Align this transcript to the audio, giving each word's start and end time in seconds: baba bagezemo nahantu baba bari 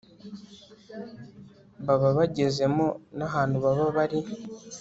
baba 1.85 2.09
bagezemo 2.17 2.85
nahantu 3.17 3.57
baba 3.65 3.85
bari 3.95 4.19